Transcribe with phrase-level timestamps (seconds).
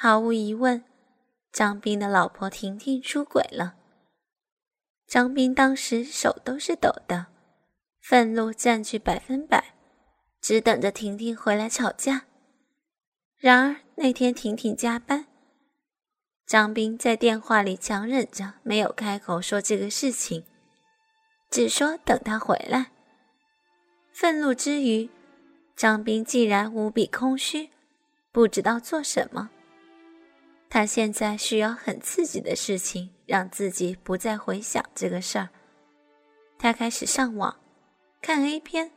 [0.00, 0.84] 毫无疑问，
[1.50, 3.74] 张斌的老婆婷婷出轨了。
[5.08, 7.26] 张斌当时手都是抖的，
[8.00, 9.74] 愤怒占据百分百，
[10.40, 12.26] 只等着婷婷回来吵架。
[13.38, 15.26] 然而那天婷婷加班，
[16.46, 20.44] 张斌在电话里强忍着没有开口说这个事情，
[21.50, 22.92] 只说等他回来。
[24.12, 25.10] 愤怒之余，
[25.74, 27.70] 张斌竟然无比空虚，
[28.30, 29.50] 不知道做什么。
[30.70, 35.48] 他现在需要很刺激的事情，让自己不再回想这个事儿。
[36.58, 37.58] 他开始上网，
[38.20, 38.90] 看 A 片，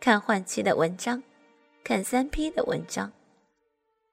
[0.00, 1.22] 看换妻的文章，
[1.84, 3.12] 看三 P 的文章。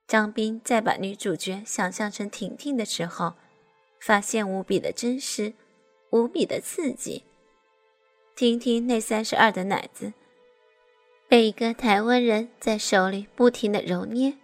[0.07, 3.35] 张斌在把女主角想象成婷婷的时候，
[3.99, 5.53] 发现无比的真实，
[6.09, 7.23] 无比的刺激。
[8.35, 10.11] 婷婷那三十二的奶子，
[11.29, 14.37] 被一个台湾人在手里不停的揉捏。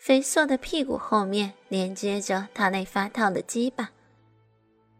[0.00, 3.90] 肥硕的屁股后面连接着他那发烫的鸡巴，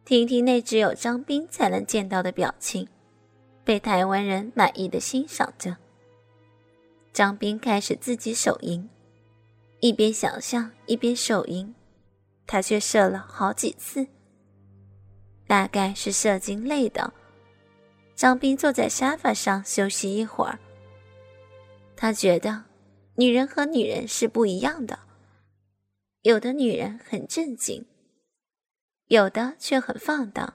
[0.04, 2.86] 婷婷那只有张斌才能见到的表情，
[3.64, 5.74] 被台湾人满意的欣赏着。
[7.14, 8.90] 张斌开始自己手淫，
[9.78, 11.74] 一边想象一边手淫，
[12.46, 14.06] 他却射了好几次。
[15.46, 17.10] 大概是射精累的，
[18.14, 20.58] 张斌坐在沙发上休息一会儿，
[21.96, 22.64] 他觉得。
[23.20, 25.00] 女人和女人是不一样的，
[26.22, 27.84] 有的女人很正经，
[29.08, 30.54] 有的却很放荡，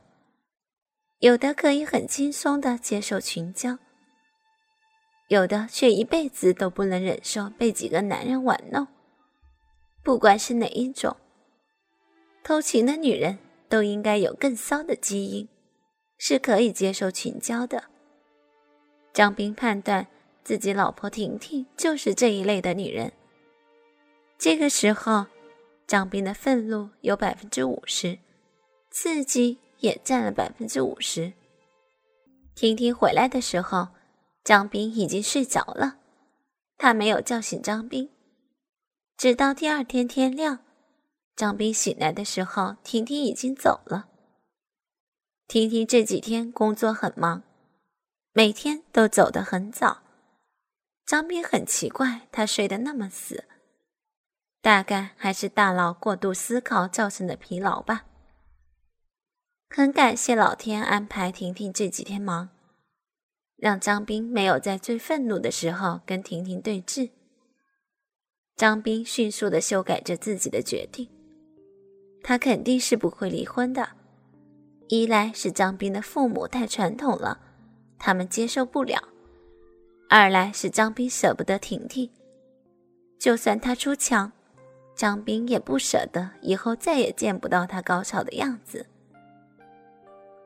[1.19, 3.77] 有的可以很轻松的接受群交，
[5.27, 8.87] 有的却一辈子都不能忍受被几个男人玩弄。
[10.01, 11.15] 不管是哪一种，
[12.43, 13.37] 偷情的女人
[13.69, 15.47] 都应该有更骚的基因，
[16.17, 17.83] 是可以接受群交的。
[19.13, 20.07] 张斌判断。
[20.45, 23.11] 自己老婆婷婷就是这一类的女人。
[24.37, 25.25] 这个时候，
[25.87, 28.19] 张斌的愤怒有百分之五十，
[28.91, 31.33] 刺激也占了百分之五十。
[32.53, 33.87] 婷婷回来的时候，
[34.43, 35.97] 张斌已经睡着了，
[36.77, 38.11] 他没有叫醒张斌，
[39.17, 40.59] 直到第二天天亮，
[41.35, 44.09] 张斌醒来的时候，婷婷已经走了。
[45.47, 47.41] 婷婷这几天工作很忙，
[48.31, 50.03] 每天都走得很早。
[51.05, 53.43] 张斌很奇怪，他睡得那么死，
[54.59, 58.05] 大概还是大脑过度思考造成的疲劳吧。
[59.69, 62.49] 很感谢老天安排婷婷这几天忙，
[63.55, 67.11] 让张斌没有在最愤怒的时候跟婷婷对峙。
[68.55, 71.07] 张斌迅速的修改着自己的决定，
[72.23, 73.89] 他肯定是不会离婚的。
[74.87, 77.39] 一来是张斌的父母太传统了，
[77.99, 79.09] 他们接受不了。
[80.07, 82.09] 二来是张斌舍不得婷婷，
[83.19, 84.31] 就算他出墙，
[84.95, 88.85] 张斌也不舍得以后再也见不到他高潮的样子。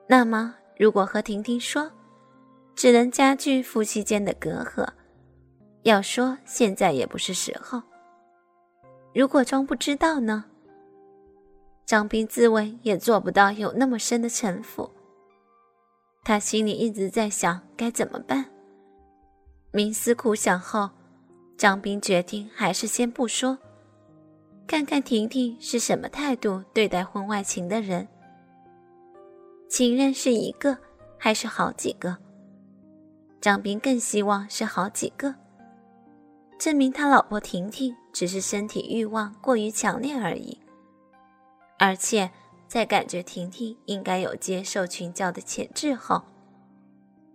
[0.08, 1.92] 那么，如果和婷婷说，
[2.74, 4.88] 只能加剧夫妻间的隔阂。
[5.84, 7.82] 要说现在也不是时候。
[9.14, 10.46] 如果装不知道呢？
[11.86, 14.90] 张斌自问也做不到有那么深的城府。
[16.24, 18.46] 他心里一直在想该怎么办。
[19.72, 20.90] 冥思苦想后，
[21.56, 23.60] 张斌决定还是先不说，
[24.66, 28.08] 看看婷婷是什么态度对待婚外情的人。
[29.70, 30.76] 情人是一个
[31.20, 32.18] 还是好几个？
[33.40, 35.36] 张斌更希望是好几个，
[36.58, 40.60] 证明他老婆婷婷只是身体欲望过于强烈而已。
[41.78, 42.32] 而且
[42.68, 46.24] 在感觉婷婷应该有接受群教的潜质后。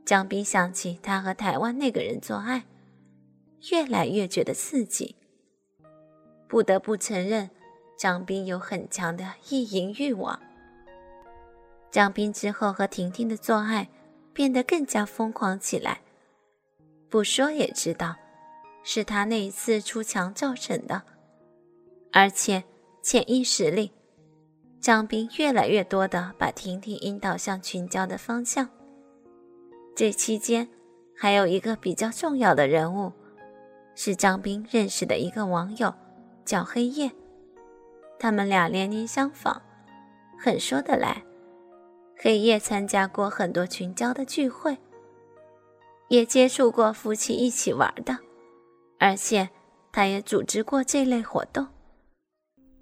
[0.04, 2.64] 张斌想起他和台湾那个人做爱，
[3.70, 5.16] 越来越觉得刺激。
[6.46, 7.50] 不得不承认，
[7.98, 10.38] 张斌有很强的意淫欲望。
[11.90, 13.88] 张斌之后和婷婷的做爱
[14.32, 16.02] 变得更加疯狂起来，
[17.08, 18.16] 不说也知道，
[18.82, 21.02] 是他那一次出墙造成的。
[22.12, 22.62] 而且
[23.00, 23.90] 潜意识里，
[24.80, 28.68] 张斌越来越多的把婷婷引导向群交的方向。
[29.96, 30.68] 这期间，
[31.16, 33.12] 还有一个比较重要的人物，
[33.94, 35.94] 是张斌认识的一个网友，
[36.44, 37.12] 叫黑夜。
[38.18, 39.62] 他们俩年龄相仿，
[40.36, 41.22] 很说得来。
[42.18, 44.78] 黑夜参加过很多群交的聚会，
[46.08, 48.18] 也接触过夫妻一起玩的，
[48.98, 49.50] 而且
[49.92, 51.68] 他也组织过这类活动。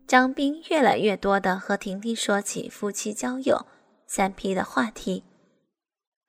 [0.06, 3.66] 张斌越来越多的和婷婷说起夫妻交友、
[4.06, 5.24] 三 P 的话题。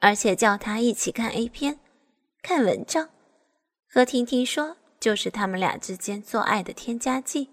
[0.03, 1.79] 而且叫他一起看 A 片、
[2.41, 3.07] 看文章，
[3.87, 7.47] 和婷婷说，就是他们俩之间做爱的添加剂。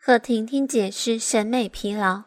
[0.00, 2.22] 和婷婷解释审美疲劳。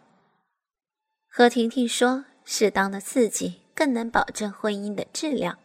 [1.28, 5.58] 和婷婷说，适当的刺激更能保证婚姻的质量。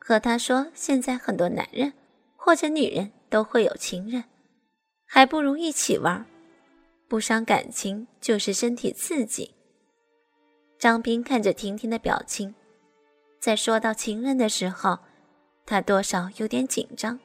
[0.00, 1.92] 和她说，现在很多男人
[2.34, 4.24] 或者女人都会有情人，
[5.06, 6.26] 还不如一起玩，
[7.08, 9.54] 不伤感情就是身体刺激。
[10.78, 12.54] 张斌看着婷婷的表情，
[13.40, 15.00] 在说到情人的时候，
[15.66, 17.18] 他多少有点紧张。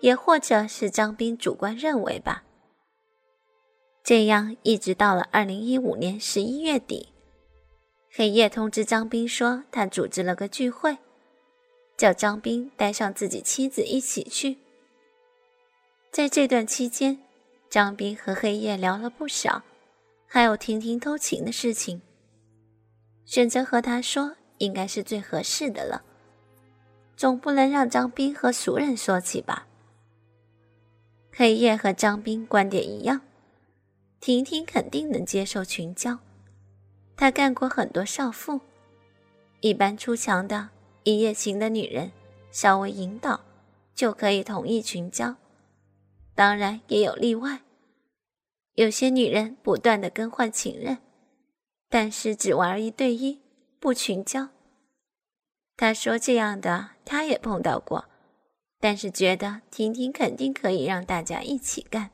[0.00, 2.44] 也或者是张斌主观认为吧。
[4.04, 7.08] 这样一直到了二零一五年十一月底，
[8.12, 10.98] 黑夜通知张斌说他组织了个聚会，
[11.96, 14.58] 叫张斌带上自己妻子一起去。
[16.12, 17.18] 在这段期间，
[17.68, 19.64] 张斌和黑夜聊了不少，
[20.30, 22.02] 还有婷婷偷情的事情。
[23.24, 26.02] 选择和他说，应该是最合适的了，
[27.16, 29.66] 总不能让张斌和熟人说起吧。
[31.32, 33.22] 黑夜和张斌观点一样，
[34.20, 36.18] 婷婷肯定能接受群交。
[37.16, 38.60] 她干过很多少妇，
[39.60, 40.68] 一般出墙的
[41.04, 42.12] 一夜情的女人，
[42.50, 43.40] 稍微引导
[43.94, 45.34] 就可以同意群交。
[46.34, 47.60] 当然也有例外，
[48.78, 50.98] 有些女人不断的更换情人，
[51.88, 53.40] 但是只玩一对一，
[53.80, 54.50] 不群交。
[55.76, 58.04] 他说这样的他也碰到过。
[58.78, 62.10] 但是觉得婷婷肯定可以让大家一起干。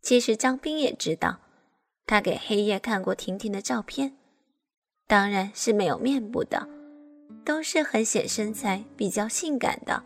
[0.00, 1.40] 其实张斌也知道，
[2.06, 4.16] 他给黑夜看过婷婷的照片，
[5.08, 6.68] 当然是没有面部的，
[7.44, 10.04] 都是很显身材、比较性感的。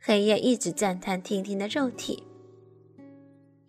[0.00, 2.24] 黑夜一直赞叹婷婷的肉体，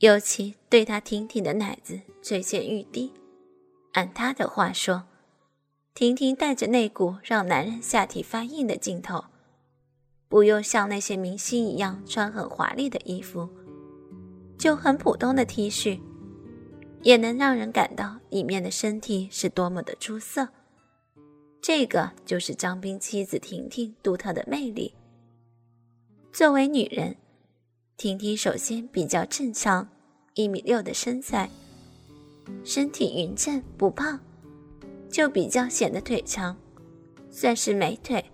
[0.02, 3.14] 尤其对他婷婷的奶子垂涎欲滴。
[3.92, 5.04] 按他的话说，
[5.94, 9.26] 婷婷带着那股让男人下体发硬的劲头。
[10.28, 13.48] 不用像那些明星一样穿很华丽的衣服，
[14.58, 16.00] 就很普通的 T 恤，
[17.04, 20.48] 也能让人感到里面的身体是多么的出色。
[21.62, 24.96] 这个就是张斌妻子婷婷独特的魅力。
[26.34, 27.18] 作为女人，
[28.02, 29.88] 婷婷首先比较正常，
[30.34, 31.48] 一米六的身材，
[32.64, 34.20] 身体匀称不胖，
[35.08, 36.58] 就比较显得腿长，
[37.30, 38.26] 算是美腿。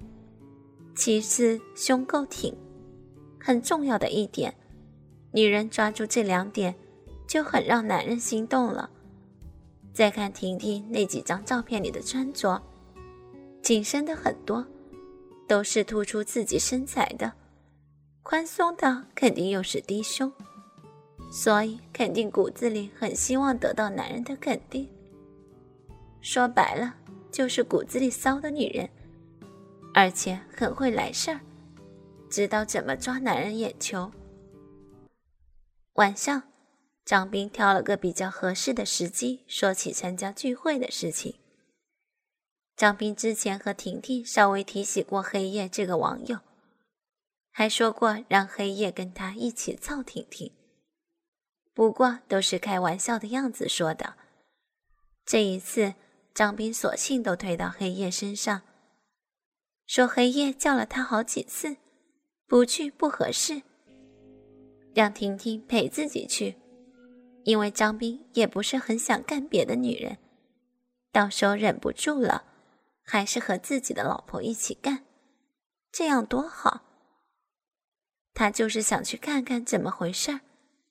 [0.96, 2.56] 其次，胸够挺，
[3.38, 4.56] 很重要的一点。
[5.34, 6.74] 女人抓住这两点，
[7.28, 8.90] 就很让男人心动了。
[9.92, 12.64] 再看婷婷那几张照片里的穿着，
[13.62, 14.66] 紧身的很多，
[15.46, 17.30] 都是突出自己身材的；
[18.30, 20.30] 宽松的肯定又是低胸，
[21.32, 24.86] 所以肯定骨子里很希望得到男人的肯定。
[26.20, 26.94] 说白了，
[27.32, 28.90] 就是骨子里骚的女人。
[29.94, 31.40] 而且很会来事儿，
[32.30, 34.12] 知道怎么抓男人眼球。
[35.94, 36.44] 晚上，
[37.06, 41.36] 张斌挑了个比较合适的时机，说起参加聚会的事情。
[42.76, 46.40] 张斌之前和婷婷稍微提起过黑夜这个网友，
[47.58, 50.54] 还说过让黑夜跟他一起揍婷婷，
[51.74, 54.14] 不过都是开玩笑的样子说的。
[55.26, 55.96] 这一次，
[56.36, 58.62] 张斌索性都推到黑夜身上。
[59.88, 61.78] 说黑夜叫了他好几次，
[62.46, 63.64] 不去不合适，
[64.94, 66.58] 让婷婷陪自己去，
[67.44, 70.20] 因为张斌也不是很想干别的女人，
[71.12, 72.44] 到时候忍不住了，
[73.02, 75.06] 还是和自己的老婆一起干，
[75.92, 76.84] 这样多好。
[78.38, 80.42] 他就是想去看看怎么回事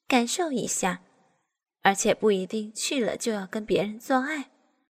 [0.09, 1.01] 感受一下，
[1.83, 4.51] 而且不一定去了就要跟别人做爱。